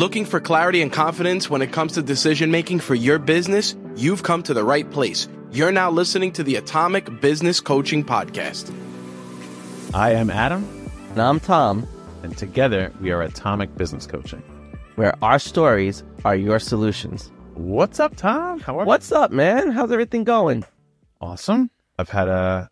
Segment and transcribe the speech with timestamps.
[0.00, 3.76] Looking for clarity and confidence when it comes to decision making for your business?
[3.96, 5.28] You've come to the right place.
[5.52, 8.72] You're now listening to the Atomic Business Coaching Podcast.
[9.92, 10.66] I am Adam,
[11.10, 11.86] And I'm Tom,
[12.22, 14.42] and together we are Atomic Business Coaching.
[14.96, 17.30] where our stories are your solutions.
[17.52, 18.58] What's up, Tom?
[18.60, 18.86] How are you?
[18.86, 19.70] What's up, man?
[19.70, 20.64] How's everything going?
[21.20, 21.70] Awesome.
[21.98, 22.70] I've had a,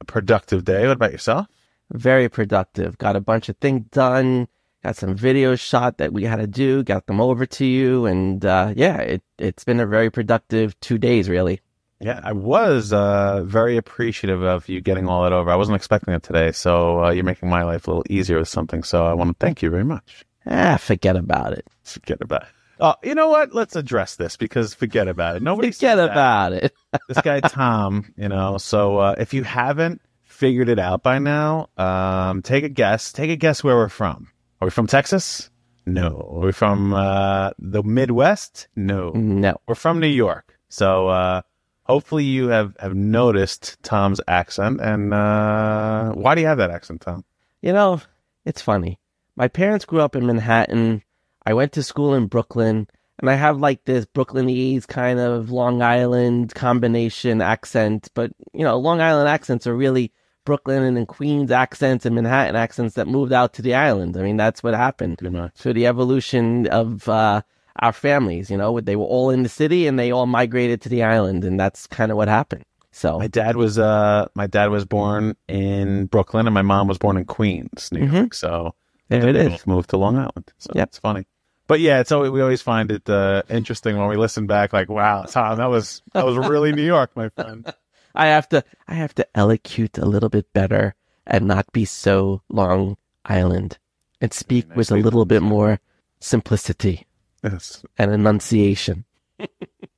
[0.00, 0.86] a productive day.
[0.86, 1.48] What about yourself?
[1.90, 2.96] Very productive.
[2.96, 4.46] Got a bunch of things done.
[4.84, 6.84] Got some videos shot that we had to do.
[6.84, 10.98] Got them over to you, and uh, yeah, it it's been a very productive two
[10.98, 11.60] days, really.
[12.00, 15.50] Yeah, I was uh, very appreciative of you getting all that over.
[15.50, 18.48] I wasn't expecting it today, so uh, you're making my life a little easier with
[18.48, 18.84] something.
[18.84, 20.24] So I want to thank you very much.
[20.46, 21.66] Ah, forget about it.
[21.82, 22.48] Forget about it.
[22.80, 23.52] Oh, you know what?
[23.52, 25.42] Let's address this because forget about it.
[25.42, 26.72] Nobody Forget about it.
[27.08, 28.58] this guy Tom, you know.
[28.58, 33.12] So uh, if you haven't figured it out by now, um, take a guess.
[33.12, 34.28] Take a guess where we're from.
[34.60, 35.50] Are we from Texas?
[35.86, 36.30] No.
[36.34, 38.68] Are we from uh, the Midwest?
[38.76, 39.10] No.
[39.10, 40.58] No, We're from New York.
[40.68, 41.42] So uh,
[41.84, 44.80] hopefully you have have noticed Tom's accent.
[44.80, 47.24] And uh, why do you have that accent, Tom?
[47.62, 48.00] you know,
[48.44, 48.98] it's funny.
[49.36, 51.02] My parents grew up in Manhattan.
[51.46, 52.86] I went to school in Brooklyn,
[53.18, 58.08] and I have like this Brooklynese kind of Long Island combination accent.
[58.14, 60.12] But, you know, Long Island accents are really
[60.48, 64.16] Brooklyn and Queens accents and Manhattan accents that moved out to the island.
[64.16, 65.52] I mean, that's what happened much.
[65.56, 67.42] through the evolution of uh,
[67.80, 68.50] our families.
[68.50, 71.44] You know, they were all in the city and they all migrated to the island,
[71.44, 72.64] and that's kind of what happened.
[72.92, 76.96] So, My dad was uh my dad was born in Brooklyn and my mom was
[76.96, 78.32] born in Queens, New York.
[78.32, 78.74] So
[79.08, 80.50] there it They both moved to Long Island.
[80.56, 80.88] So Yep.
[80.88, 81.26] it's funny.
[81.66, 84.72] But yeah, it's always, we always find it uh, interesting when we listen back.
[84.72, 87.70] Like, wow, Tom, that was that was really New York, my friend.
[88.18, 90.94] I have to I have to elocute a little bit better
[91.26, 93.78] and not be so Long Island
[94.20, 95.78] and speak nice with a little bit more
[96.20, 97.06] simplicity
[97.44, 97.84] Yes.
[97.96, 99.04] and enunciation.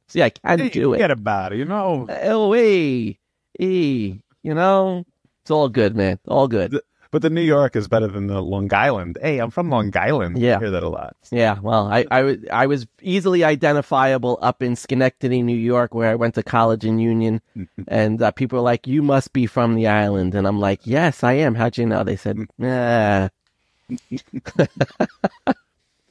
[0.08, 0.97] See, I can Hey, do it.
[0.97, 1.58] Forget about it.
[1.58, 3.19] You know, Oh, hey,
[3.58, 5.04] hey, you know,
[5.42, 6.19] it's all good, man.
[6.28, 6.78] All good.
[7.10, 9.19] But the New York is better than the Long Island.
[9.21, 10.38] Hey, I'm from Long Island.
[10.38, 10.56] Yeah.
[10.56, 11.16] I hear that a lot.
[11.32, 16.10] Yeah, well, I, I, was- I was easily identifiable up in Schenectady, New York, where
[16.10, 17.41] I went to college in Union.
[17.88, 20.34] and uh, people were like, You must be from the island.
[20.34, 21.54] And I'm like, Yes, I am.
[21.54, 22.04] How'd you know?
[22.04, 23.28] They said, Nah.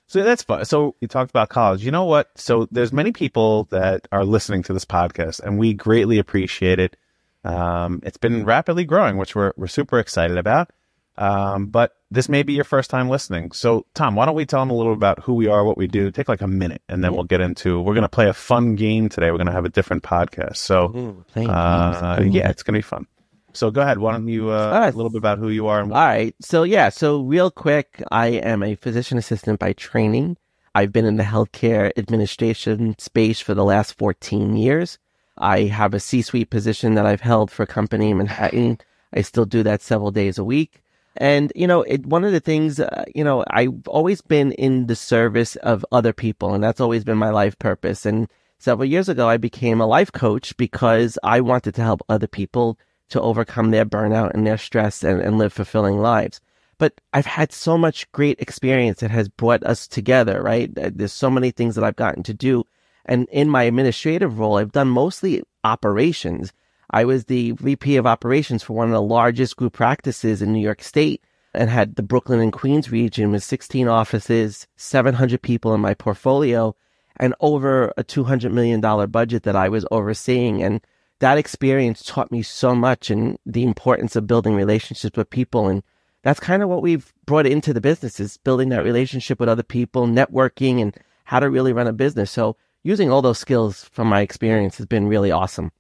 [0.08, 0.66] So that's fun.
[0.66, 1.86] So you talked about college.
[1.86, 2.32] You know what?
[2.34, 6.98] So there's many people that are listening to this podcast, and we greatly appreciate it.
[7.44, 10.72] Um, it's been rapidly growing, which we're we're super excited about.
[11.20, 13.52] Um, but this may be your first time listening.
[13.52, 15.86] So Tom, why don't we tell them a little about who we are, what we
[15.86, 16.10] do?
[16.12, 17.82] Take like a minute, and then we'll get into.
[17.82, 19.30] We're gonna play a fun game today.
[19.30, 20.58] We're gonna have a different podcast.
[20.58, 23.06] So Thank uh, yeah, it's gonna be fun.
[23.54, 24.00] So go ahead.
[24.00, 24.94] Why don't you uh, right.
[24.94, 26.36] a little bit about who you are and All right.
[26.40, 26.90] So, yeah.
[26.90, 30.38] So, real quick, I am a physician assistant by training.
[30.76, 35.00] I've been in the healthcare administration space for the last 14 years.
[35.38, 38.78] I have a C suite position that I've held for a company in Manhattan.
[39.14, 40.84] I still do that several days a week.
[41.20, 44.88] And, you know, it, one of the things, uh, you know, I've always been in
[44.88, 48.06] the service of other people, and that's always been my life purpose.
[48.06, 52.28] And several years ago, I became a life coach because I wanted to help other
[52.28, 52.80] people
[53.10, 56.40] to overcome their burnout and their stress and, and live fulfilling lives.
[56.78, 60.72] But I've had so much great experience that has brought us together, right?
[60.74, 62.64] There's so many things that I've gotten to do.
[63.04, 66.54] And in my administrative role, I've done mostly operations.
[66.92, 70.62] I was the VP of operations for one of the largest group practices in New
[70.62, 71.24] York State
[71.54, 76.76] and had the Brooklyn and Queens region with 16 offices, 700 people in my portfolio,
[77.18, 80.64] and over a $200 million budget that I was overseeing.
[80.64, 80.82] And
[81.20, 85.68] that experience taught me so much and the importance of building relationships with people.
[85.68, 85.84] And
[86.24, 89.64] that's kind of what we've brought into the business is building that relationship with other
[89.64, 90.96] people, networking and
[91.26, 92.32] how to really run a business.
[92.32, 95.72] So using all those skills from my experience has been really awesome.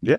[0.00, 0.16] Yeah.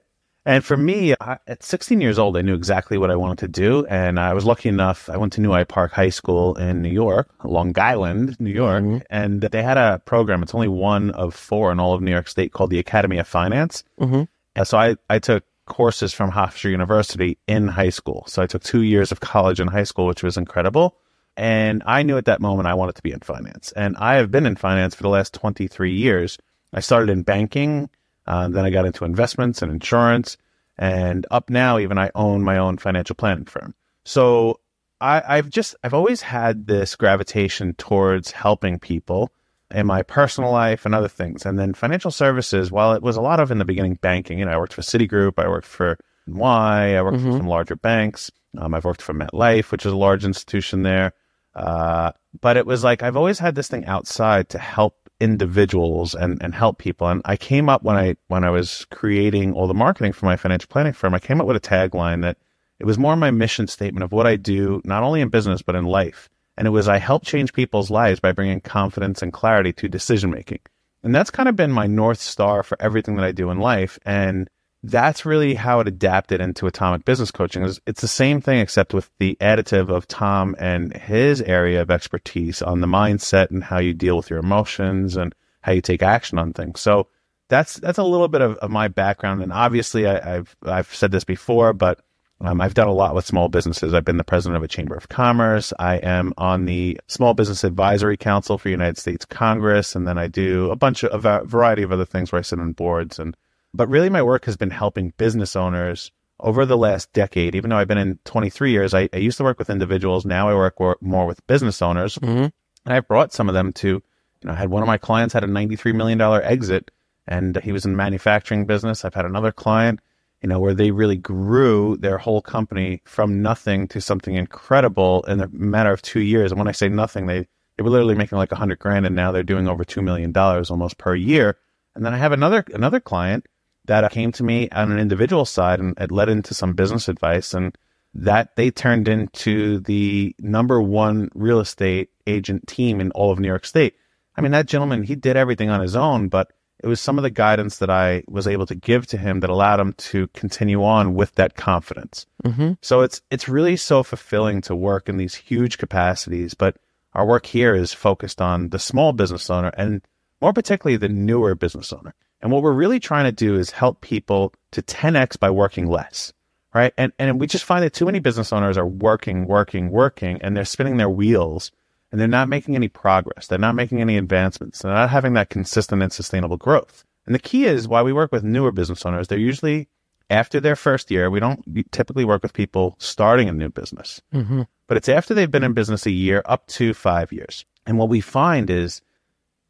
[0.48, 3.48] And for me, I, at 16 years old, I knew exactly what I wanted to
[3.48, 3.84] do.
[3.88, 6.90] And I was lucky enough, I went to New Hyde Park High School in New
[6.92, 8.84] York, Long Island, New York.
[8.84, 9.02] Mhm.
[9.10, 12.28] And they had a program, it's only one of four in all of New York
[12.28, 13.84] State called the Academy of Finance.
[13.98, 14.24] hmm
[14.56, 18.24] And so I, I took courses from Hofstra University in high school.
[18.28, 20.96] So I took two years of college in high school, which was incredible.
[21.38, 23.74] And I knew at that moment I wanted to be in finance.
[23.76, 26.38] And I have been in finance for the last 23 years.
[26.72, 27.90] I started in banking.
[28.28, 30.38] Uh, then I got into investments and insurance.
[30.78, 33.74] And up now, even I own my own financial planning firm.
[34.04, 34.60] So
[35.00, 39.32] I, I've just, I've always had this gravitation towards helping people
[39.72, 41.46] in my personal life and other things.
[41.46, 44.46] And then financial services, while it was a lot of in the beginning banking, you
[44.46, 47.38] know, I worked for Citigroup, I worked for Y, I worked for Mhm.
[47.38, 48.32] some larger banks.
[48.58, 51.14] Um, I've worked for MetLife, which is a large institution there.
[51.56, 52.12] Uh,
[52.42, 56.54] but it was like I've always had this thing outside to help individuals and, and
[56.54, 57.08] help people.
[57.08, 60.36] And I came up when I when I was creating all the marketing for my
[60.36, 62.38] financial planning firm, I came up with a tagline that
[62.80, 65.76] it was more my mission statement of what I do, not only in business but
[65.76, 66.30] in life.
[66.58, 70.32] And it was I help change people's lives by bringing confidence and clarity to decision
[70.32, 70.60] making.
[71.04, 74.00] And that's kind of been my north star for everything that I do in life.
[74.06, 74.50] And
[74.90, 77.64] that's really how it adapted into atomic business coaching.
[77.88, 82.62] It's the same thing except with the additive of Tom and his area of expertise
[82.62, 86.38] on the mindset and how you deal with your emotions and how you take action
[86.38, 86.80] on things.
[86.80, 87.08] So
[87.48, 89.42] that's that's a little bit of, of my background.
[89.42, 92.02] And obviously, I, have I've said this before, but
[92.42, 93.94] um, I've done a lot with small businesses.
[93.94, 95.74] I've been the president of a chamber of commerce.
[95.80, 100.28] I am on the Small Business Advisory Council for United States Congress, and then I
[100.28, 103.38] do a bunch of a variety of other things where I sit on boards and
[103.76, 107.56] but really, my work has been helping business owners over the last decade.
[107.56, 110.26] Even though I've been in 23 years, I, I used to work with individuals.
[110.26, 112.18] Now I work more with business owners.
[112.18, 112.48] Mm-hmm.
[112.86, 114.02] And I've brought some of them to, you
[114.44, 116.92] know, I had one of my clients had a $93 million exit
[117.28, 119.04] and he was in the manufacturing business.
[119.04, 120.00] I've had another client,
[120.42, 125.42] you know, where they really grew their whole company from nothing to something incredible in
[125.42, 126.52] a matter of two years.
[126.52, 129.16] And when I say nothing, they, they were literally making like a hundred grand and
[129.16, 131.58] now they're doing over $2 million almost per year.
[131.96, 133.48] And then I have another, another client
[133.88, 137.54] that came to me on an individual side and it led into some business advice
[137.54, 137.78] and
[138.14, 143.48] that they turned into the number one real estate agent team in all of New
[143.48, 143.96] York State.
[144.38, 146.52] I mean, that gentleman, he did everything on his own, but
[146.84, 149.50] it was some of the guidance that I was able to give to him that
[149.50, 152.26] allowed him to continue on with that confidence.
[152.44, 152.74] Mm-hmm.
[152.82, 156.78] So it's it's really so fulfilling to work in these huge capacities, but
[157.14, 160.02] our work here is focused on the small business owner and
[160.42, 162.14] more particularly the newer business owner.
[162.42, 166.34] And what we're really trying to do is help people to 10x by working less,
[166.74, 166.94] right?
[166.98, 170.56] And and we just find that too many business owners are working, working, working, and
[170.56, 171.72] they're spinning their wheels
[172.12, 173.48] and they're not making any progress.
[173.48, 174.82] They're not making any advancements.
[174.82, 177.04] They're not having that consistent and sustainable growth.
[177.26, 179.28] And the key is why we work with newer business owners.
[179.28, 179.90] They're usually
[180.30, 181.30] after their first year.
[181.30, 184.64] We don't typically work with people starting a new business, mm-hmm.
[184.88, 187.66] but it's after they've been in business a year up to five years.
[187.86, 189.02] And what we find is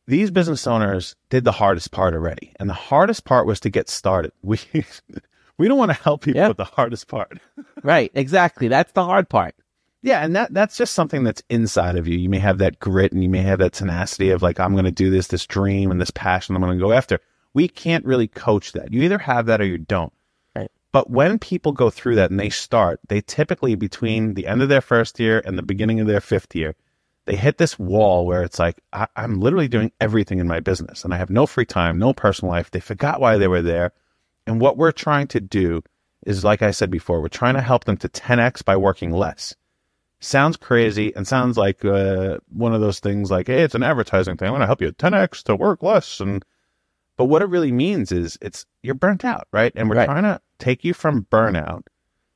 [0.07, 2.53] these business owners did the hardest part already.
[2.59, 4.31] And the hardest part was to get started.
[4.43, 4.59] We
[5.57, 6.49] we don't want to help people yep.
[6.49, 7.39] with the hardest part.
[7.83, 8.67] right, exactly.
[8.67, 9.55] That's the hard part.
[10.01, 12.17] Yeah, and that that's just something that's inside of you.
[12.17, 14.85] You may have that grit and you may have that tenacity of like I'm going
[14.85, 17.19] to do this this dream and this passion I'm going to go after.
[17.53, 18.93] We can't really coach that.
[18.93, 20.13] You either have that or you don't.
[20.55, 20.69] Right.
[20.91, 24.69] But when people go through that and they start, they typically between the end of
[24.69, 26.75] their first year and the beginning of their fifth year,
[27.25, 31.03] they hit this wall where it's like, I, am literally doing everything in my business
[31.03, 32.71] and I have no free time, no personal life.
[32.71, 33.93] They forgot why they were there.
[34.45, 35.81] And what we're trying to do
[36.25, 39.55] is, like I said before, we're trying to help them to 10x by working less.
[40.19, 44.37] Sounds crazy and sounds like uh, one of those things like, hey, it's an advertising
[44.37, 44.47] thing.
[44.47, 46.19] I want to help you 10x to work less.
[46.19, 46.45] And
[47.17, 49.71] but what it really means is it's you're burnt out, right?
[49.75, 50.05] And we're right.
[50.05, 51.83] trying to take you from burnout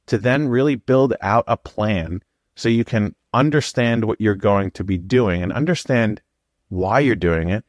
[0.07, 2.21] to then really build out a plan
[2.59, 6.21] so you can understand what you're going to be doing and understand
[6.67, 7.63] why you're doing it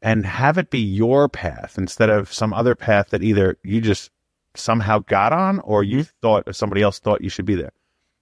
[0.00, 4.12] and have it be your path instead of some other path that either you just
[4.54, 6.10] somehow got on or you mm-hmm.
[6.22, 7.72] thought or somebody else thought you should be there.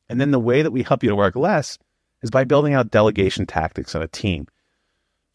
[0.09, 1.79] And then the way that we help you to work less
[2.23, 4.47] is by building out delegation tactics on a team.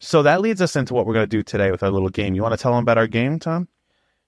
[0.00, 2.34] So that leads us into what we're going to do today with our little game.
[2.34, 3.68] You want to tell them about our game, Tom?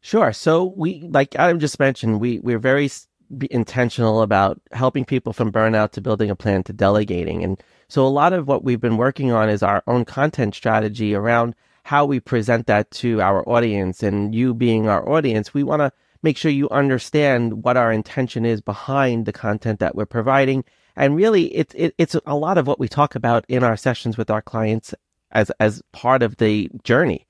[0.03, 0.33] Sure.
[0.33, 2.91] So we, like Adam just mentioned, we we're very
[3.37, 7.43] be intentional about helping people from burnout to building a plan to delegating.
[7.43, 11.15] And so a lot of what we've been working on is our own content strategy
[11.15, 11.55] around
[11.85, 14.03] how we present that to our audience.
[14.03, 18.47] And you being our audience, we want to make sure you understand what our intention
[18.47, 20.65] is behind the content that we're providing.
[20.97, 24.17] And really, it, it, it's a lot of what we talk about in our sessions
[24.17, 24.95] with our clients
[25.33, 27.27] as, as part of the journey.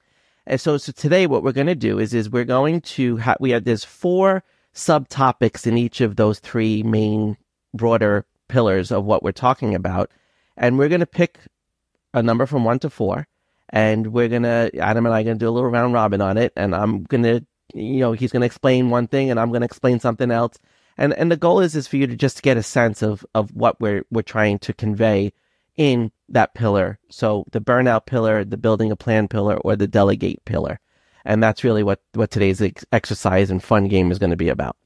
[0.46, 3.38] And so, so today what we're going to do is, is we're going to have,
[3.40, 7.36] we have, there's four subtopics in each of those three main
[7.72, 10.10] broader pillars of what we're talking about.
[10.56, 11.38] And we're going to pick
[12.12, 13.26] a number from one to four.
[13.70, 16.20] And we're going to, Adam and I are going to do a little round robin
[16.20, 16.52] on it.
[16.56, 19.62] And I'm going to, you know, he's going to explain one thing and I'm going
[19.62, 20.58] to explain something else.
[20.96, 23.50] And, and the goal is, is for you to just get a sense of, of
[23.52, 25.32] what we're, we're trying to convey
[25.76, 27.00] in that pillar.
[27.10, 30.78] So the burnout pillar, the building a plan pillar, or the delegate pillar.
[31.24, 34.48] And that's really what, what today's ex- exercise and fun game is going to be
[34.48, 34.76] about.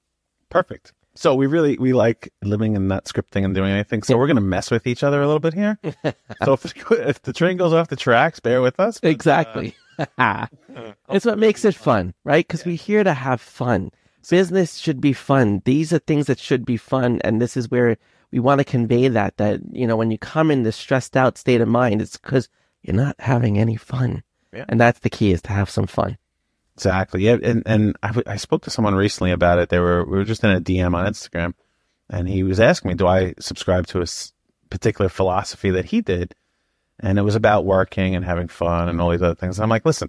[0.51, 0.93] Perfect.
[1.15, 4.05] So we really we like living and not scripting and doing anything.
[4.05, 5.77] So we're going to mess with each other a little bit here.
[6.45, 9.01] so if, if the train goes off the tracks, bear with us.
[9.01, 9.75] But, exactly.
[10.17, 10.47] Uh,
[11.11, 12.47] it's what makes it fun, right?
[12.47, 12.71] Because yeah.
[12.71, 13.91] we're here to have fun.
[14.31, 15.63] Business should be fun.
[15.65, 17.97] These are things that should be fun, and this is where
[18.31, 21.39] we want to convey that, that, you know, when you come in this stressed out
[21.39, 22.49] state of mind, it's because
[22.83, 24.23] you're not having any fun.
[24.53, 24.67] Yeah.
[24.69, 26.19] And that's the key is to have some fun.
[26.79, 27.25] Exactly.
[27.25, 27.39] Yeah.
[27.43, 29.69] And, and I, w- I spoke to someone recently about it.
[29.69, 31.55] They were, we were just in a DM on Instagram
[32.09, 34.07] and he was asking me, do I subscribe to a
[34.71, 36.37] particular philosophy that he did?
[37.01, 39.59] And it was about working and having fun and all these other things.
[39.59, 40.09] And I'm like, listen,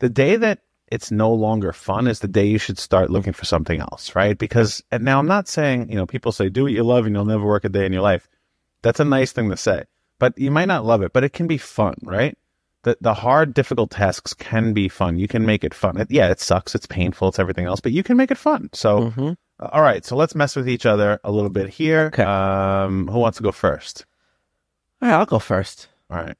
[0.00, 3.44] the day that it's no longer fun is the day you should start looking for
[3.44, 4.36] something else, right?
[4.36, 7.14] Because, and now I'm not saying, you know, people say do what you love and
[7.14, 8.28] you'll never work a day in your life.
[8.82, 9.84] That's a nice thing to say,
[10.18, 12.36] but you might not love it, but it can be fun, right?
[12.84, 15.16] The, the hard, difficult tasks can be fun.
[15.18, 15.96] You can make it fun.
[16.00, 16.74] It, yeah, it sucks.
[16.74, 17.28] It's painful.
[17.28, 18.70] It's everything else, but you can make it fun.
[18.72, 19.36] So, Mhm.
[19.60, 20.04] uh, all right.
[20.04, 22.06] So let's mess with each other a little bit here.
[22.12, 22.24] Okay.
[22.24, 24.04] Um, who wants to go first?
[25.00, 25.88] All right, I'll go first.
[26.10, 26.36] All right.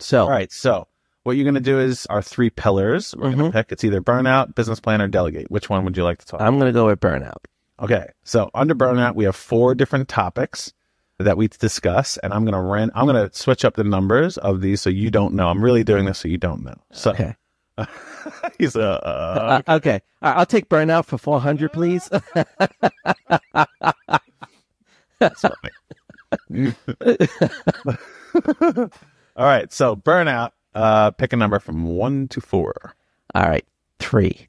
[0.00, 0.50] So, All right.
[0.50, 0.88] So
[1.22, 3.14] what you're going to do is our three pillars.
[3.16, 3.46] We're going Mhm.
[3.46, 3.72] to pick.
[3.72, 5.50] It's either burnout, business plan, or delegate.
[5.50, 6.40] Which one would you like to talk?
[6.40, 7.44] I'm going to go with burnout.
[7.80, 8.06] Okay.
[8.24, 10.72] So under burnout, we have four different topics
[11.18, 12.90] that we discuss, and I'm going to run.
[12.94, 15.48] I'm going to switch up the numbers of these so you don't know.
[15.48, 16.74] I'm really doing this so you don't know.
[16.92, 17.34] So Okay.
[18.58, 19.04] he's a.
[19.04, 20.00] Uh, Uh, okay.
[20.22, 22.08] All right, I'll take burnout for 400, please.
[25.18, 25.70] that's funny.
[29.36, 29.72] All right.
[29.72, 30.50] So burnout.
[30.74, 32.94] Uh, pick a number from one to four.
[33.34, 33.64] All right.
[34.00, 34.48] Three.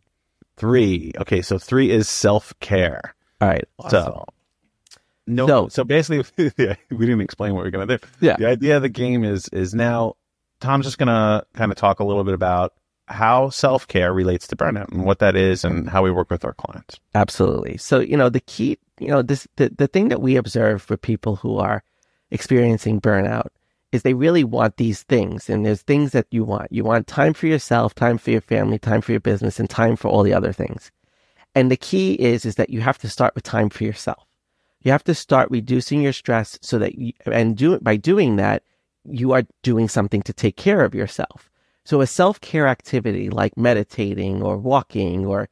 [0.57, 1.11] Three.
[1.19, 1.41] Okay.
[1.41, 3.15] So three is self care.
[3.41, 3.65] All right.
[3.89, 4.25] So,
[5.27, 5.47] no.
[5.47, 8.07] So- So, basically, yeah, we didn't explain what we're going to do.
[8.21, 8.35] Yeah.
[8.37, 10.15] The idea of the game is is now
[10.59, 12.73] Tom's just going to kind of talk a little bit about
[13.07, 16.43] how self care relates to burnout and what that is and how we work with
[16.45, 16.99] our clients.
[17.13, 17.77] Absolutely.
[17.77, 20.97] So, you know, the key, you know, this the, the thing that we observe for
[20.97, 21.83] people who are
[22.31, 23.47] experiencing burnout
[23.91, 25.49] is they really want these things.
[25.49, 26.71] And there's things that you want.
[26.71, 29.95] You want time for yourself, time for your family, time for your business, and time
[29.95, 30.91] for all the other things.
[31.53, 34.25] And the key is is that you have to start with time for yourself.
[34.85, 38.61] You have to start reducing your stress so that you, and do by doing that,
[39.03, 41.49] you are doing something to take care of yourself.
[41.85, 45.49] So a self-care activity like meditating or walking or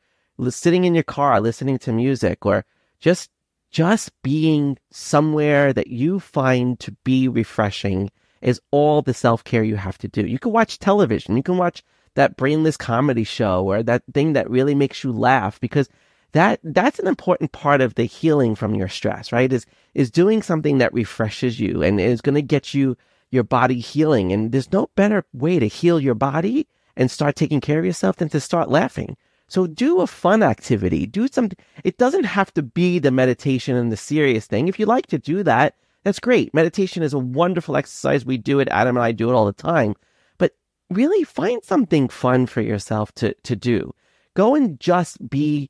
[0.49, 2.63] sitting in your car listening to music or
[2.99, 3.31] just
[3.71, 8.11] just being somewhere that you find to be refreshing
[8.41, 10.27] is all the self-care you have to do.
[10.27, 14.47] You can watch television, you can watch that brainless comedy show or that thing that
[14.47, 15.89] really makes you laugh because
[16.33, 19.51] that that's an important part of the healing from your stress, right?
[19.51, 22.97] Is is doing something that refreshes you and is going to get you
[23.31, 27.61] your body healing and there's no better way to heal your body and start taking
[27.61, 29.17] care of yourself than to start laughing.
[29.47, 31.05] So do a fun activity.
[31.05, 31.57] Do something.
[31.83, 34.67] It doesn't have to be the meditation and the serious thing.
[34.67, 36.53] If you like to do that, that's great.
[36.53, 38.25] Meditation is a wonderful exercise.
[38.25, 38.67] We do it.
[38.69, 39.95] Adam and I do it all the time.
[40.37, 40.53] But
[40.89, 43.93] really find something fun for yourself to, to do.
[44.35, 45.69] Go and just be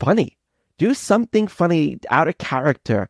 [0.00, 0.36] funny.
[0.78, 3.08] Do something funny out of character.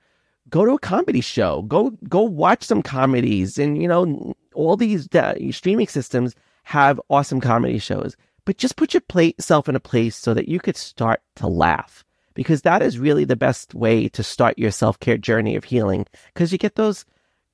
[0.49, 1.63] Go to a comedy show.
[1.63, 3.57] Go go watch some comedies.
[3.59, 8.17] And you know all these uh, streaming systems have awesome comedy shows.
[8.45, 12.05] But just put yourself in a place so that you could start to laugh
[12.35, 16.07] because that is really the best way to start your self care journey of healing
[16.33, 17.05] because you get those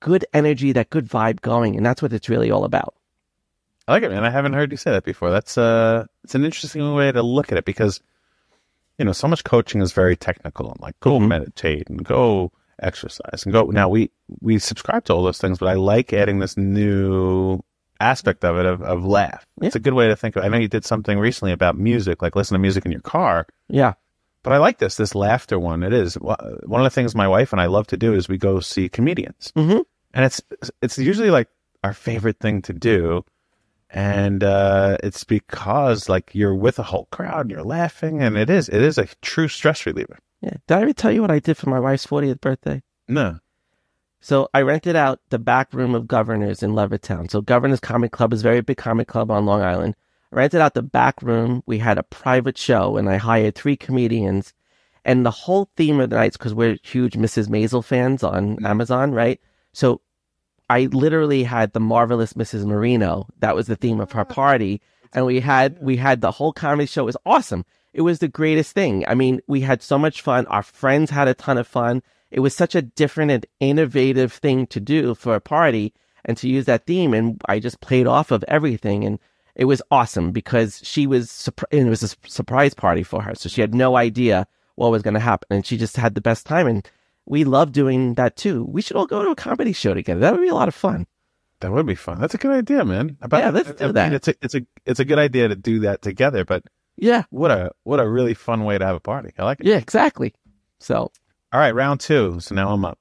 [0.00, 2.94] good energy, that good vibe going, and that's what it's really all about.
[3.88, 4.24] I like it, man.
[4.24, 5.30] I haven't heard you say that before.
[5.30, 8.00] That's uh, it's an interesting way to look at it because,
[8.98, 11.28] you know, so much coaching is very technical and like go Mhm.
[11.28, 13.64] meditate and go exercise and go.
[13.64, 14.10] Now we
[14.40, 17.60] we subscribe to all those things, but I like adding this new
[18.00, 19.46] aspect of it of, of laugh.
[19.60, 19.68] Yeah.
[19.68, 20.44] It's a good way to think of.
[20.44, 23.46] I know you did something recently about music, like listen to music in your car.
[23.68, 23.94] Yeah.
[24.42, 25.82] But I like this, this laughter one.
[25.82, 26.38] It is one
[26.80, 29.52] of the things my wife and I love to do is we go see comedians,
[29.56, 29.84] Mhm.
[30.14, 30.40] and it's
[30.82, 31.48] it's usually like
[31.82, 33.24] our favorite thing to do,
[33.96, 38.50] and uh, it's because like you're with a whole crowd, and you're laughing, and it
[38.50, 40.18] is it is a true stress reliever.
[40.42, 40.58] Yeah.
[40.66, 42.82] Did I ever tell you what I did for my wife's 40th birthday?
[43.08, 43.38] No,
[44.20, 47.30] So I rented out the back room of Governors in Levittown.
[47.30, 49.94] So Governors Comic Club is a very big comic club on Long Island.
[50.32, 51.62] I rented out the back room.
[51.66, 54.52] We had a private show and I hired three comedians.
[55.04, 57.48] And the whole theme of the nights, because we're huge Mrs.
[57.48, 59.40] Maisel fans on Amazon, right?
[59.72, 60.00] So
[60.68, 62.64] I literally had the marvelous Mrs.
[62.64, 63.28] Marino.
[63.38, 64.24] That was the theme of her ah.
[64.24, 64.80] party.
[65.12, 67.02] And we had we had the whole comedy show.
[67.02, 67.64] It was awesome.
[67.92, 69.04] It was the greatest thing.
[69.08, 70.46] I mean, we had so much fun.
[70.46, 72.02] Our friends had a ton of fun.
[72.30, 75.94] It was such a different and innovative thing to do for a party
[76.24, 77.14] and to use that theme.
[77.14, 79.04] And I just played off of everything.
[79.04, 79.18] And
[79.54, 83.34] it was awesome because she was, and it was a surprise party for her.
[83.34, 85.46] So she had no idea what was going to happen.
[85.48, 86.66] And she just had the best time.
[86.66, 86.90] And
[87.26, 88.64] we love doing that too.
[88.64, 90.20] We should all go to a comedy show together.
[90.20, 91.06] That would be a lot of fun.
[91.60, 92.20] that would be fun.
[92.20, 93.16] That's a good idea, man.
[93.22, 94.12] About, Yeah, let's I- do I mean, that.
[94.14, 96.44] It's a it's a it's a good idea to do that together.
[96.44, 96.62] But
[96.96, 97.24] Yeah.
[97.30, 99.32] what a what a really fun way to have a party.
[99.38, 99.66] I like it.
[99.66, 100.34] Yeah, exactly.
[100.80, 101.10] So
[101.52, 102.40] All right, round two.
[102.40, 102.98] So now I'm up.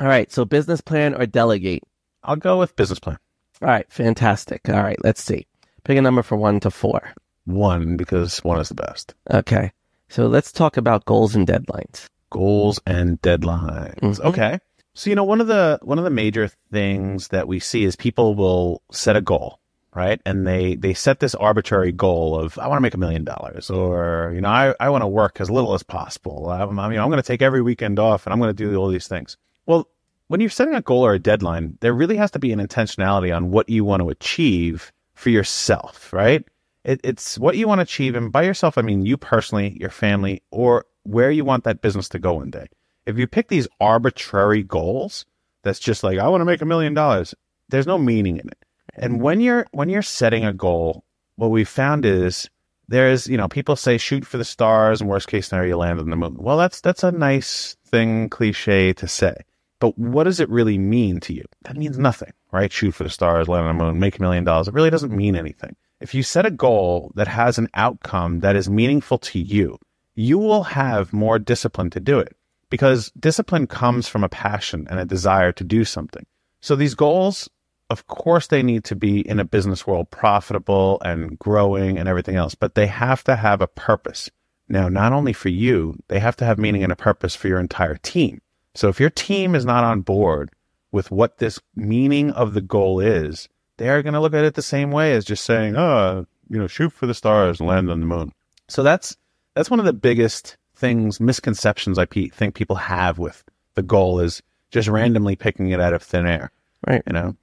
[0.00, 0.30] All right.
[0.32, 1.82] So business plan or delegate?
[2.24, 3.18] I'll go with business plan.
[3.62, 3.86] All right.
[3.92, 4.68] Fantastic.
[4.68, 4.98] All right.
[5.04, 5.46] Let's see.
[5.84, 7.12] Pick a number from one to four.
[7.44, 9.14] One because one is the best.
[9.30, 9.72] Okay.
[10.08, 12.06] So let's talk about goals and deadlines.
[12.30, 14.00] Goals and deadlines.
[14.00, 14.20] Mhm.
[14.20, 14.58] Okay.
[14.94, 17.96] So you know one of the one of the major things that we see is
[17.96, 19.60] people will set a goal,
[19.94, 20.20] right?
[20.26, 23.70] And they they set this arbitrary goal of I want to make a million dollars,
[23.70, 26.50] or you know I I want to work as little as possible.
[26.50, 28.64] I'm, I'm, you know I'm going to take every weekend off, and I'm going to
[28.64, 29.36] do all these things.
[29.66, 29.88] Well,
[30.28, 33.34] when you're setting a goal or a deadline, there really has to be an intentionality
[33.34, 36.44] on what you want to achieve for yourself, right?
[36.84, 39.90] It, it's what you want to achieve, and by yourself, I mean you personally, your
[39.90, 42.66] family, or where you want that business to go one day.
[43.06, 45.24] If you pick these arbitrary goals,
[45.62, 47.34] that's just like I want to make a million dollars.
[47.68, 48.58] There's no meaning in it.
[48.94, 51.04] And when you're when you're setting a goal,
[51.36, 52.50] what we found is
[52.88, 56.00] there's you know people say shoot for the stars, and worst case scenario you land
[56.00, 56.36] on the moon.
[56.38, 59.34] Well, that's that's a nice thing, cliche to say.
[59.78, 61.44] But what does it really mean to you?
[61.62, 62.70] That means nothing, right?
[62.70, 64.68] Shoot for the stars, land on the moon, make a million dollars.
[64.68, 65.74] It really doesn't mean anything.
[66.00, 69.78] If you set a goal that has an outcome that is meaningful to you,
[70.20, 72.36] you will have more discipline to do it
[72.68, 76.26] because discipline comes from a passion and a desire to do something.
[76.60, 77.48] So these goals,
[77.88, 82.36] of course, they need to be in a business world profitable and growing and everything
[82.36, 84.30] else, but they have to have a purpose.
[84.68, 87.58] Now, not only for you, they have to have meaning and a purpose for your
[87.58, 88.42] entire team.
[88.74, 90.50] So if your team is not on board
[90.92, 93.48] with what this meaning of the goal is,
[93.78, 96.58] they are going to look at it the same way as just saying, "Oh, you
[96.58, 98.32] know, shoot for the stars and land on the moon."
[98.68, 99.16] So that's
[99.54, 104.20] that's one of the biggest things, misconceptions I pe- think people have with the goal
[104.20, 106.50] is just randomly picking it out of thin air.
[106.86, 107.02] Right.
[107.06, 107.36] You know,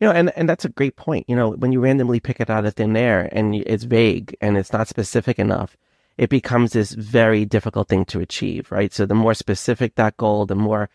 [0.00, 1.26] You know, and, and that's a great point.
[1.28, 4.56] You know, when you randomly pick it out of thin air and it's vague and
[4.56, 5.76] it's not specific enough,
[6.18, 8.92] it becomes this very difficult thing to achieve, right?
[8.92, 10.90] So the more specific that goal, the more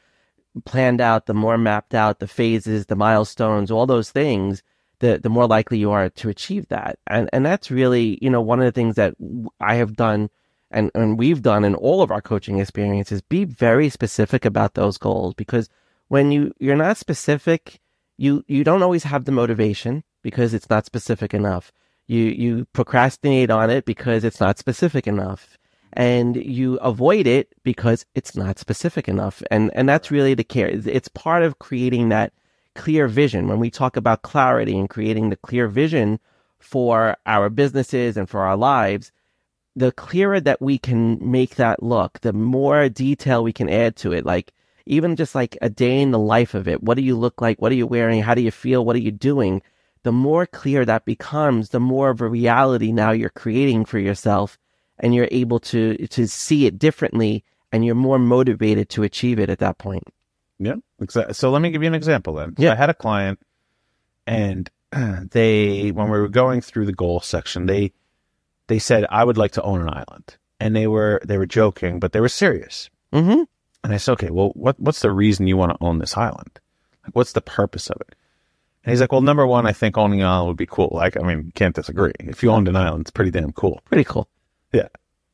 [0.66, 4.62] planned out, the more mapped out, the phases, the milestones, all those things,
[5.00, 7.00] the the more likely you are to achieve that.
[7.08, 9.16] And and that's really, you know, one of the things that
[9.60, 10.30] I have done
[10.70, 14.98] and, and we've done in all of our coaching experiences, be very specific about those
[14.98, 15.70] goals because
[16.10, 17.80] when you, you're not specific,
[18.18, 21.72] you, you don't always have the motivation because it's not specific enough.
[22.08, 25.58] You, you procrastinate on it because it's not specific enough
[25.94, 29.42] and you avoid it because it's not specific enough.
[29.50, 30.68] And, and that's really the care.
[30.68, 32.34] It's- It's part of creating that
[32.78, 33.48] clear vision.
[33.48, 36.20] When we talk about clarity and creating the clear vision
[36.60, 39.12] for our businesses and for our lives,
[39.76, 44.14] the clearer that we can make that look, the more detail we can add to
[44.14, 44.26] it.
[44.26, 44.54] Like
[44.88, 46.82] even just like a day in the life of it.
[46.82, 47.62] What do you look like?
[47.62, 48.22] What are you wearing?
[48.22, 48.86] How do you feel?
[48.86, 49.62] What are you doing?
[50.04, 54.58] The more clear that becomes, the more of a reality now you're creating for yourself
[55.00, 59.50] and you're able to, to see it differently and you're more motivated to achieve it
[59.50, 60.06] at that point.
[60.60, 60.76] Yeah.
[61.00, 61.34] Exactly.
[61.34, 62.56] So let me give you an example then.
[62.58, 62.74] So Yeah.
[62.74, 63.40] I had a client
[64.26, 64.70] and
[65.32, 67.94] they, when we were going through the goal section, they,
[68.68, 70.38] they said, I would like to own an island.
[70.60, 72.90] And they were, they were joking, but they were serious.
[73.14, 73.44] Mm-hmm.
[73.84, 76.60] And I said, okay, well, what, what's the reason you want to own this island?
[77.04, 78.16] Like, what's the purpose of it?
[78.84, 80.90] And he's like, well, number one, I think owning an island would be cool.
[80.92, 82.14] Like, I mean, can't disagree.
[82.20, 83.82] If you owned an island, it's pretty damn cool.
[83.86, 84.28] Pretty cool.
[84.74, 84.88] Yeah.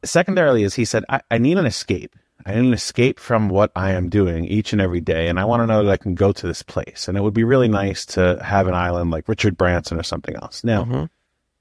[0.03, 2.15] Secondarily, is he said, I, I need an escape.
[2.45, 5.27] I need an escape from what I am doing each and every day.
[5.27, 7.07] And I want to know that I can go to this place.
[7.07, 10.35] And it would be really nice to have an island like Richard Branson or something
[10.35, 10.63] else.
[10.63, 11.09] Now, Mhm.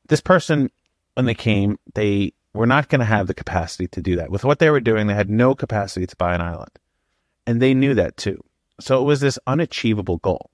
[0.09, 0.71] this person,
[1.15, 4.31] when they came, they were not going to have the capacity to do that.
[4.31, 6.71] With what they were doing, they had no capacity to buy an island.
[7.47, 8.43] And they knew that too.
[8.81, 10.51] So it was this unachievable goal.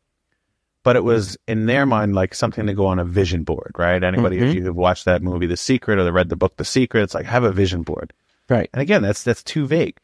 [0.84, 4.02] But it was in their mind like something to go on a vision board, right?
[4.02, 4.54] Anybody, if Mhm.
[4.54, 7.26] you have watched that movie, The Secret, or read the book, The Secret, it's like
[7.26, 8.12] have a vision board.
[8.48, 8.70] Right.
[8.72, 9.98] And again, that's that's too vague.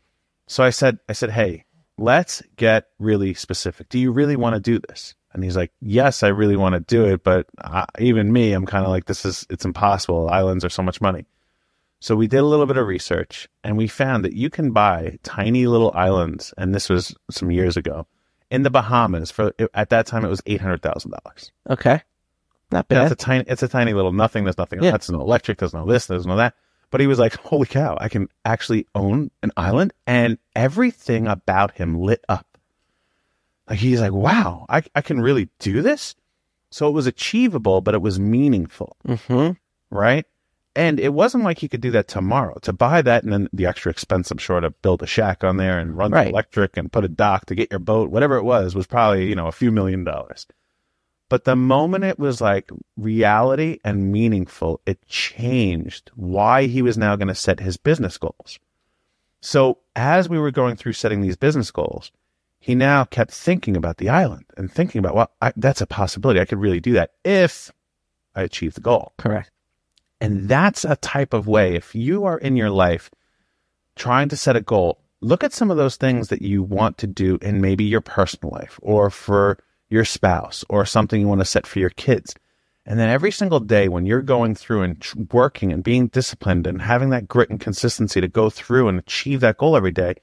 [0.47, 1.65] So I said, I said, hey,
[1.99, 3.89] let's get really specific.
[3.89, 5.15] Do you really want to do this?
[5.33, 8.67] And he's like, yes, I really want to do it, but I, even me, I'm
[8.67, 10.29] kind of like, this is it's impossible.
[10.29, 11.27] Islands are so much money.
[11.99, 15.19] So we did a little bit of research, and we found that you can buy
[15.23, 18.07] tiny little islands, and this was some years ago
[18.51, 19.31] in the Bahamas.
[19.31, 21.51] For at that time, it was eight hundred thousand dollars.
[21.69, 22.03] Okay.
[22.71, 23.11] Not bad.
[23.11, 24.45] it's a tiny, it's a tiny little nothing.
[24.45, 24.83] There's nothing.
[24.83, 24.91] Yeah.
[24.91, 25.59] That's no electric.
[25.59, 26.07] There's no this.
[26.07, 26.55] There's no that.
[26.95, 27.99] But he was like, "Holy cow!
[28.01, 32.47] I can actually own an island," and everything about him lit up.
[33.69, 34.65] Like he's like, "Wow!
[34.69, 36.15] I I can really do this."
[36.71, 39.55] So it was achievable, but it was meaningful, mm-hmm.
[39.91, 40.25] right?
[40.77, 42.61] And it wasn't like he could do that tomorrow.
[42.63, 45.57] To buy that and then the extra expense, I'm sure, to build a shack on
[45.57, 48.45] there and run the electric and put a dock to get your boat, whatever it
[48.45, 50.47] was, was probably, you know, a few million dollars.
[51.35, 57.17] But the moment it was like reality and meaningful, it changed why he was now
[57.17, 58.61] going to set his business goals.
[59.41, 62.13] So as we were going through setting these business goals,
[62.61, 66.39] he now kept thinking about the island and thinking about, well, I, that's a possibility.
[66.39, 67.73] I could really do that if
[68.37, 69.13] I achieve the goal.
[69.19, 69.51] Correct.
[70.21, 71.75] And that's a type of way.
[71.75, 73.11] If you are in your life
[73.97, 77.09] trying to set a goal, look at some of those things that you want to
[77.09, 79.59] do in maybe your personal life or for
[79.95, 82.35] your spouse or something you want to set for your kids.
[82.85, 85.03] And then every single day when you're going through and
[85.33, 89.41] working and being disciplined and having that grit and consistency to go through and achieve
[89.41, 90.17] that goal every day,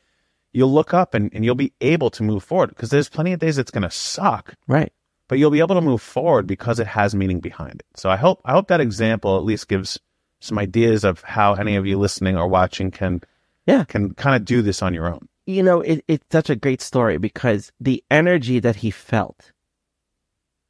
[0.53, 3.39] you'll look up and, and you'll be able to move forward because there's plenty of
[3.39, 4.93] days it's going to suck, Right.
[5.27, 7.85] but you'll be able to move forward because it has meaning behind it.
[7.95, 9.99] So I hope, I hope that example at least gives
[10.39, 13.21] some ideas of how any of you listening or watching can,
[13.65, 13.85] Yeah.
[13.85, 15.27] can kind of do this on your own.
[15.47, 19.51] You know, it, it's such a great story because the energy that he felt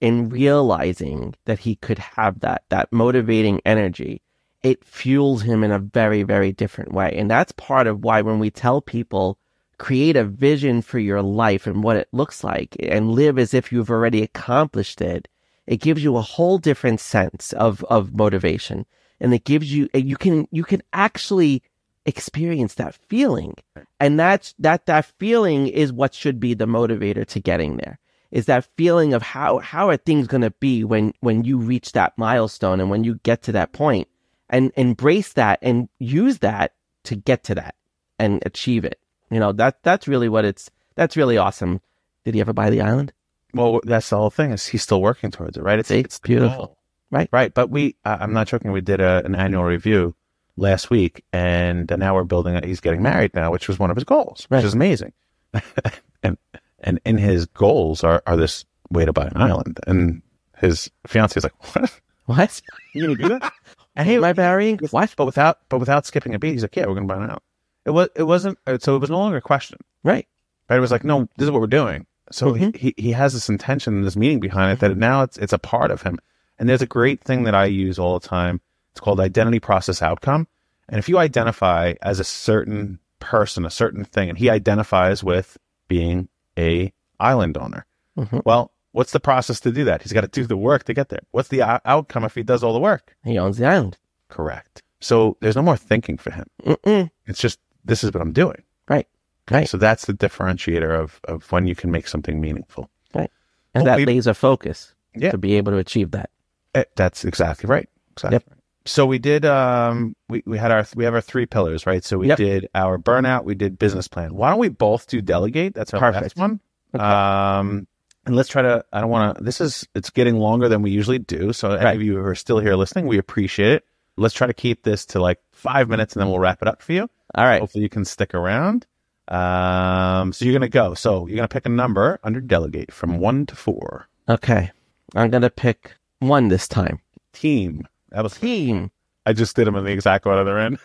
[0.02, 4.22] in realizing that he could have that, that motivating energy,
[4.64, 7.16] it fuels him in a very, very different way.
[7.16, 9.38] And that's part of why when we tell people,
[9.78, 13.72] create a vision for your life and what it looks like and live as if
[13.72, 15.28] you've already accomplished it,
[15.66, 18.86] it gives you a whole different sense of, of motivation.
[19.20, 21.64] And it gives you, you can, you can actually
[22.06, 23.56] experience that feeling.
[24.00, 28.00] And that's, that, that feeling is what should be the motivator to getting there.
[28.32, 31.92] Is that feeling of how, how are things going to be when, when you reach
[31.92, 34.08] that milestone and when you get to that point
[34.50, 37.76] and embrace that and use that to get to that
[38.18, 39.00] and achieve it.
[39.30, 41.82] You know, that, that's really what it's, that's really awesome.
[42.24, 43.12] Did he ever buy the island?
[43.54, 45.80] Well, that's the whole thing is he's still working towards it, right?
[45.80, 46.00] It's, See?
[46.00, 46.78] it's Beautiful.
[47.10, 47.28] Right.
[47.34, 47.54] Right.
[47.54, 48.72] But we, uh, I'm not joking.
[48.72, 50.16] We did a, an annual review
[50.56, 52.64] last week and now we're building it.
[52.64, 55.12] He's getting married now, which was one of his goals, which is amazing.
[56.24, 56.38] and,
[56.82, 59.80] and in his goals are, are this way to buy an island.
[59.88, 60.22] And
[60.58, 62.02] his fiance is like, what?
[62.26, 62.62] What?
[62.94, 63.54] You gonna do that?
[63.96, 64.78] and Am I marrying?
[64.92, 65.14] What?
[65.16, 67.30] but without, but without skipping a beat, he's like, yeah, we're going to buy an
[67.30, 67.42] island.
[67.86, 69.78] It was, it wasn't, uh, so it was no longer a question.
[70.04, 70.28] Right.
[70.70, 72.06] It was like, no, this is what we're doing.
[72.32, 72.76] So Mhm.
[72.76, 75.58] he, he has this intention and this meaning behind it that now it's it's a
[75.60, 76.18] part of him.
[76.60, 78.62] And there's a great thing that I use all the time.
[78.92, 80.48] It's called identity process outcome.
[80.88, 85.58] And if you identify as a certain person, a certain thing, and he identifies with
[85.88, 86.28] being
[86.70, 87.86] a island owner,
[88.18, 88.42] Mhm.
[88.46, 90.02] well, what's the process to do that?
[90.04, 91.22] He's got to do the work to get there.
[91.32, 93.16] What's the o- outcome if he does all the work?
[93.24, 93.98] He owns the island.
[94.30, 94.84] Correct.
[95.00, 96.46] So there's no more thinking for him.
[96.64, 97.10] Mm-mm.
[97.26, 98.62] It's just this is what I'm doing.
[98.88, 99.08] Right.
[99.50, 99.68] Right.
[99.68, 102.90] So that's the differentiator of of when you can make something meaningful.
[103.14, 103.32] Right.
[103.74, 105.32] And Well, that laser focus Yeah.
[105.32, 106.30] to be able to achieve that.
[106.76, 107.90] Eh, That's exactly right.
[108.14, 108.36] Exactly.
[108.36, 108.44] Yep.
[108.50, 108.58] right.
[108.86, 109.46] So we did.
[109.46, 112.04] Um, we we had our we have our three pillars, right?
[112.04, 112.38] So we Yep.
[112.38, 113.44] did our burnout.
[113.44, 114.34] We did business plan.
[114.34, 115.74] Why don't we both do delegate?
[115.76, 116.24] That's our Perfect.
[116.24, 116.60] last one.
[117.00, 117.88] Um,
[118.26, 118.84] and let's try to.
[118.92, 119.44] I don't want to.
[119.44, 121.54] This is it's getting longer than we usually do.
[121.54, 123.86] So any of you who are still here listening, we appreciate it.
[124.18, 126.82] Let's try to keep this to like five minutes, and then we'll wrap it up
[126.82, 127.10] for you.
[127.36, 127.60] All right.
[127.62, 128.86] Hopefully, you can stick around.
[129.28, 130.94] Um, so you're gonna go.
[130.96, 134.08] So you're gonna pick a number under delegate from one to four.
[134.28, 134.72] Okay.
[135.16, 137.00] I'm going to pick one this time.
[137.34, 137.86] Team.
[138.12, 138.34] That was.
[138.38, 138.92] Team.
[139.26, 140.80] I just did them in the exact one other end.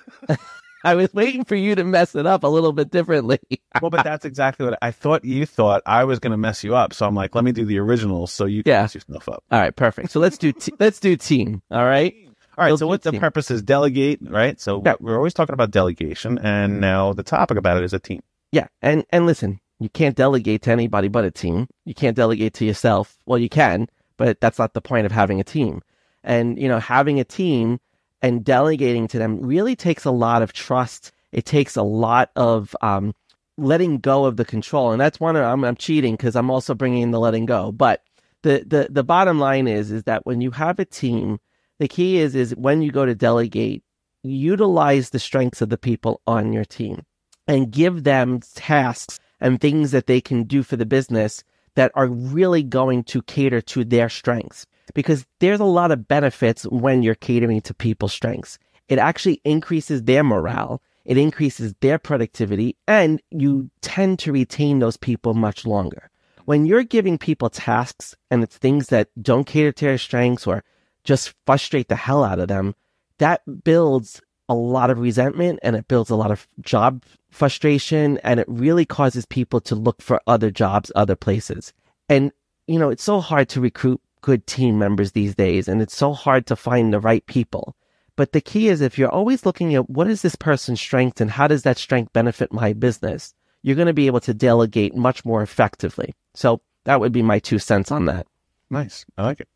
[0.84, 3.40] I was waiting for you to mess it up a little bit differently.
[3.82, 5.24] well, but that's exactly what I thought.
[5.24, 7.64] You thought I was going to mess you up, so I'm like, let me do
[7.64, 8.82] the original, so you can Yeah.
[8.82, 9.42] mess yourself up.
[9.50, 9.74] All right.
[9.74, 10.10] Perfect.
[10.10, 11.62] So let's do, te- let's do team.
[11.70, 12.14] All right.
[12.58, 12.78] All right.
[12.78, 13.20] So what the team.
[13.20, 14.60] purpose is delegate, right?
[14.60, 14.94] So Yeah.
[15.00, 18.20] we're always talking about delegation, and now the topic about it is a team.
[18.52, 18.68] Yeah.
[18.82, 21.66] And, and listen, you can't delegate to anybody but a team.
[21.84, 23.16] You can't delegate to yourself.
[23.26, 25.82] Well, you can, but that's not the point of having a team.
[26.26, 27.80] And, you know, having a team
[28.20, 31.12] and delegating to them really takes a lot of trust.
[31.32, 33.14] It takes a lot of, um,
[33.56, 34.92] letting go of the control.
[34.92, 37.72] And that's one of, I'm, I'm cheating because I'm also bringing in the letting go.
[37.72, 38.02] But
[38.42, 41.38] the, the, the bottom line is, is that when you have a team,
[41.78, 43.82] the key is, is when you go to delegate,
[44.22, 47.04] utilize the strengths of the people on your team
[47.46, 51.44] and give them tasks and things that they can do for the business
[51.76, 54.66] that are really going to cater to their strengths.
[54.94, 58.58] Because there's a lot of benefits when you're catering to people's strengths.
[58.88, 60.80] It actually increases their morale.
[61.04, 66.10] It increases their productivity and you tend to retain those people much longer.
[66.44, 70.62] When you're giving people tasks and it's things that don't cater to their strengths or
[71.04, 72.74] just frustrate the hell out of them,
[73.18, 78.38] that builds a lot of resentment and it builds a lot of job frustration and
[78.38, 81.72] it really causes people to look for other jobs, other places.
[82.08, 82.32] And,
[82.66, 86.12] you know, it's so hard to recruit good team members these days and it's so
[86.12, 87.76] hard to find the right people.
[88.16, 91.30] But the key is if you're always looking at what is this person's strength and
[91.30, 95.24] how does that strength benefit my business, you're going to be able to delegate much
[95.24, 96.12] more effectively.
[96.34, 98.26] So that would be my two cents on that.
[98.68, 99.06] Nice.
[99.16, 99.48] I like it.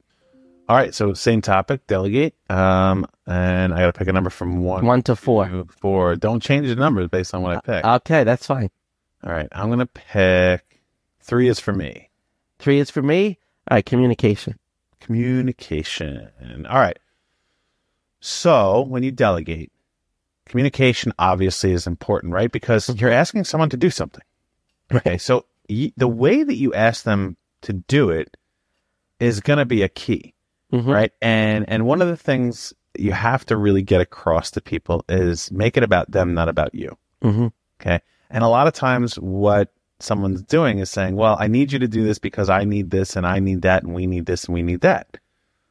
[0.69, 2.37] All right, so same topic, delegate.
[2.49, 5.49] Um, and I got to pick a number from one, One to four.
[5.49, 6.15] two, four.
[6.15, 7.85] Don't change the numbers based on what I pick.
[7.85, 8.71] Okay, that's fine.
[9.25, 10.81] All right, I'm gonna pick
[11.21, 12.09] three is for me.
[12.61, 13.39] Three is for me.
[13.69, 14.60] All right, communication.
[15.01, 16.29] Communication.
[16.69, 16.99] All right.
[18.21, 19.73] So when you delegate,
[20.47, 22.51] communication obviously is important, right?
[22.53, 24.23] Because you're asking someone to do something.
[24.93, 28.37] Okay, so y- the way that you ask them to do it
[29.21, 30.35] is going to be a key,
[30.73, 30.87] Mhm.
[30.93, 31.13] right?
[31.23, 35.51] And and one of the things you have to really get across to people is
[35.53, 36.97] make it about them, not about you.
[37.23, 37.49] hmm
[37.81, 38.01] Okay.
[38.31, 41.89] And a lot of times what someone's doing is saying, well, I need you to
[41.89, 44.55] do this because I need this and I need that and we need this and
[44.55, 45.19] we need that.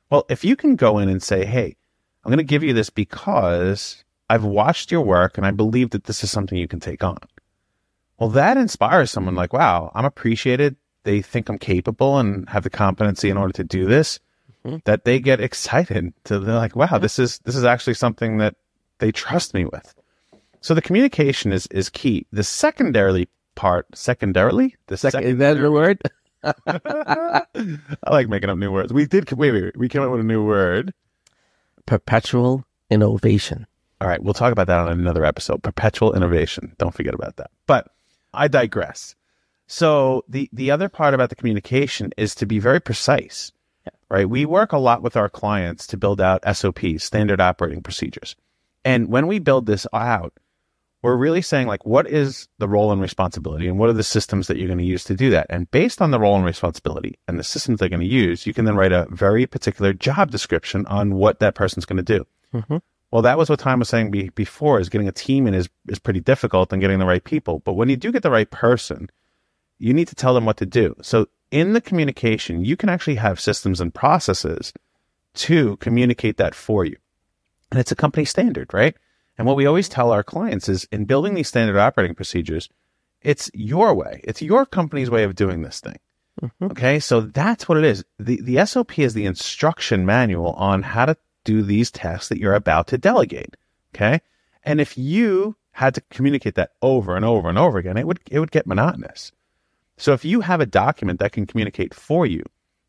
[0.10, 1.76] Well, if you can go in and say, hey,
[2.24, 6.06] I'm going to give you this because I've watched your work and I believe that
[6.06, 7.18] this is something you can take on.
[8.20, 10.76] Well, that inspires someone like, wow, I'm appreciated.
[11.04, 14.20] They think I'm capable and have the competency in order to do this.
[14.66, 14.84] Mhm.
[14.84, 18.56] That they get excited to they're like, wow, this is this is actually something that
[18.98, 19.96] they trust me with.
[20.60, 22.26] So the communication is is key.
[22.34, 26.02] The secondarily part, secondarily, the Second, is that the word?
[26.44, 27.44] I
[28.10, 28.94] like making up new words.
[28.94, 29.78] We did wait, wait, wait.
[29.78, 30.94] We came up with a new word.
[31.86, 33.68] Perpetual innovation.
[34.00, 35.62] All right, we'll talk about that on another episode.
[35.62, 36.74] Perpetual innovation.
[36.78, 37.52] Don't forget about that.
[37.68, 37.92] But
[38.34, 39.14] I digress.
[39.68, 43.52] So the the other part about the communication is to be very precise.
[44.10, 44.30] Right?
[44.30, 48.38] We work a lot with our clients to build out SOPs, standard operating procedures.
[48.86, 50.32] And when we build this out,
[51.02, 54.48] we're really saying like what is the role and responsibility and what are the systems
[54.48, 55.48] that you're going to use to do that?
[55.50, 58.54] And based on the role and responsibility and the systems they're going to use, you
[58.54, 62.26] can then write a very particular job description on what that person's going to do.
[62.54, 62.82] Mhm.
[63.12, 65.70] Well, that was what Tom was saying be, before is getting a team in is,
[65.88, 67.60] is pretty difficult and getting the right people.
[67.60, 69.10] But when you do get the right person,
[69.80, 70.96] you need to tell them what to do.
[71.02, 74.74] So in the communication, you can actually have systems and processes
[75.36, 76.98] to communicate that for you.
[77.72, 78.96] And it's a company standard, right?
[79.40, 82.68] And what we always tell our clients is in building these standard operating procedures,
[83.22, 84.20] it's your way.
[84.26, 85.98] It's your company's way of doing this thing.
[86.42, 86.72] Mhm.
[86.72, 87.00] Okay.
[87.00, 88.04] So that's what it is.
[88.20, 92.54] The, the SOP is the instruction manual on how to do these tasks that you're
[92.54, 93.56] about to delegate.
[93.96, 94.20] Okay.
[94.64, 98.20] And if you had to communicate that over and over and over again, it would,
[98.30, 99.32] it would get monotonous.
[99.96, 102.44] So if you have a document that can communicate for you,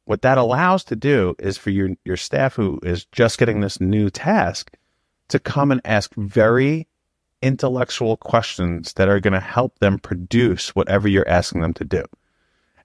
[0.04, 3.80] what that allows to do is for your, your staff who is just getting this
[3.80, 4.72] new task
[5.30, 6.86] to come and ask very
[7.42, 12.04] intellectual questions that are going to help them produce whatever you're asking them to do.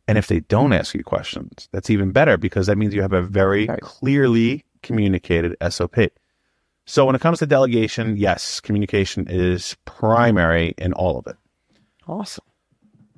[0.08, 3.14] And if they don't ask you questions, that's even better because that means you have
[3.14, 3.82] a very Right.
[3.82, 5.96] clearly communicated SOP.
[6.86, 11.36] So when it comes to delegation, yes, communication is primary in all of it.
[12.08, 12.46] Awesome.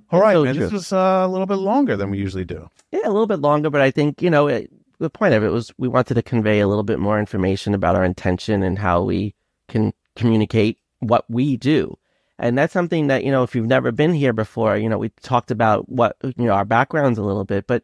[0.10, 2.70] All right, so man, this was uh, a little bit longer than we usually do.
[2.94, 5.50] Yeah, a little bit longer, but I think, you know, it, the point of it
[5.50, 9.04] was we wanted to convey a little bit more information about our intention and how
[9.04, 9.36] we
[9.68, 11.98] can communicate what we do.
[12.40, 15.10] And that's something that, you know, if you've never been here before, you know, we
[15.22, 17.84] talked about what, you know, our backgrounds a little bit, but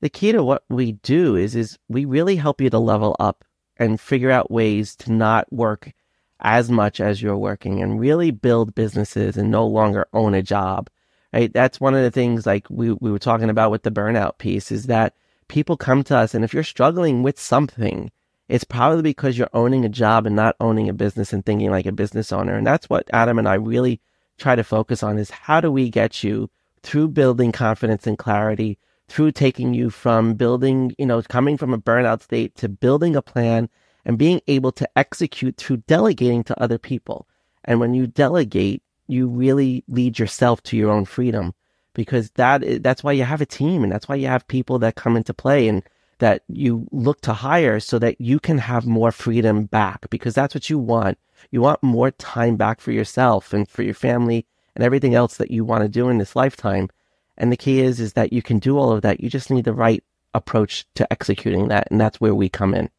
[0.00, 3.44] the key to what we do is, is we really help you to level up
[3.76, 5.92] and figure out ways to not work
[6.40, 10.90] as much as you're working and really build businesses and no longer own a job
[11.34, 11.52] right?
[11.52, 14.70] That's one of the things like we, we were talking about with the burnout piece
[14.70, 15.14] is that
[15.48, 18.10] people come to us and if you're struggling with something,
[18.48, 21.86] it's probably because you're owning a job and not owning a business and thinking like
[21.86, 22.54] a business owner.
[22.54, 24.00] And that's what Adam and I really
[24.36, 26.50] try to focus on is how do we get you
[26.82, 28.78] through building confidence and clarity,
[29.08, 33.22] through taking you from building, you know, coming from a burnout state to building a
[33.22, 33.68] plan
[34.04, 37.26] and being able to execute through delegating to other people.
[37.64, 41.54] And when you delegate, you really lead yourself to your own freedom
[41.94, 44.96] because that that's why you have a team and that's why you have people that
[44.96, 45.82] come into play and
[46.18, 50.54] that you look to hire so that you can have more freedom back because that's
[50.54, 51.18] what you want.
[51.50, 55.50] You want more time back for yourself and for your family and everything else that
[55.50, 56.88] you want to do in this lifetime.
[57.36, 59.20] And the key is is that you can do all of that.
[59.20, 60.02] You just need the right
[60.32, 62.90] approach to executing that and that's where we come in.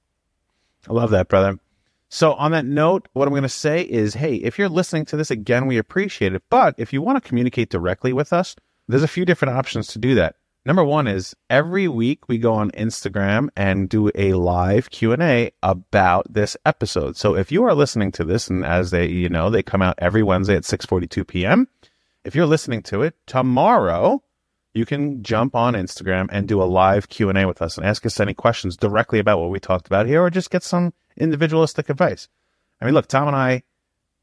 [0.87, 1.57] I love that, brother.
[2.09, 5.17] So, on that note, what I'm going to say is hey, if you're listening to
[5.17, 6.43] this again, we appreciate it.
[6.49, 8.55] But if you want to communicate directly with us,
[8.87, 10.35] there's a few different options to do that.
[10.65, 16.33] Number one is every week we go on Instagram and do a live Q&A about
[16.33, 17.17] this episode.
[17.17, 19.99] So if you are listening to this and as they, you know, they come out
[19.99, 21.67] every Wednesday at 6:42 p.m.
[22.23, 24.23] If you're listening to it tomorrow,
[24.73, 28.19] you can jump on Instagram and do a live Q&A with us and ask us
[28.19, 32.27] any questions directly about what we talked about here or just get some individualistic advice.
[32.81, 33.61] I mean, look, Tom and I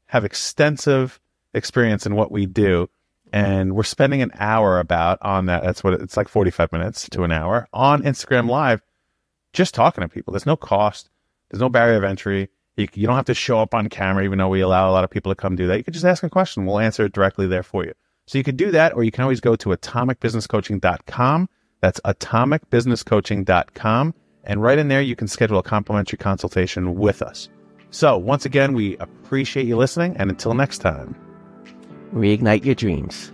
[0.07, 1.21] have extensive
[1.53, 2.89] experience in what we do
[3.33, 5.63] and we're spending an hour about on that.
[5.63, 8.83] That's what it's like 45 minutes to an hour on Instagram live
[9.53, 10.33] just talking to people.
[10.33, 11.09] There's no cost.
[11.49, 12.49] There's no barrier of entry.
[12.77, 15.03] You, you don't have to show up on camera, even though we allow a lot
[15.03, 15.77] of people to come do that.
[15.77, 16.65] You can just ask a question.
[16.65, 17.93] We'll answer it directly there for you.
[18.27, 21.49] So you could do that, or you can always go to atomicbusinesscoaching.com.
[21.81, 24.13] That's atomicbusinesscoaching.com.
[24.45, 27.47] And right in there, you can schedule a complimentary consultation with us.
[27.89, 30.17] So once again, we appreciate you listening.
[30.17, 31.15] And until next time,
[32.13, 33.31] Reignite your dreams.